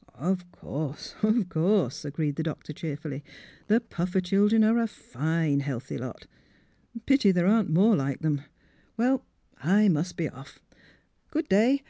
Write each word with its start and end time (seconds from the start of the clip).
"Of 0.14 0.50
course— 0.50 1.14
of 1.22 1.46
course!" 1.50 2.02
agreed 2.06 2.36
the 2.36 2.42
doctor 2.42 2.72
cheerfully." 2.72 3.22
The 3.68 3.80
Puffer 3.82 4.22
children 4.22 4.64
are 4.64 4.78
a 4.78 4.86
fine 4.86 5.60
healthy 5.60 5.98
lot. 5.98 6.26
Pity 7.04 7.30
there 7.32 7.46
aren't 7.46 7.68
more 7.68 7.94
like 7.94 8.24
'em. 8.24 8.40
(Well, 8.96 9.26
I 9.58 9.90
must 9.90 10.16
be 10.16 10.26
off. 10.26 10.58
Good 11.30 11.50
day!" 11.50 11.82